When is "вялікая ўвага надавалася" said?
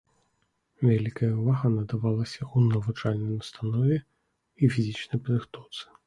0.91-2.39